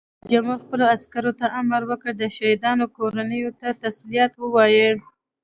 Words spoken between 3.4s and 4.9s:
ته تسلیت ووایئ!